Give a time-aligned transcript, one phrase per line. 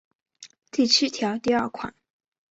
[0.71, 1.93] 第七条第二款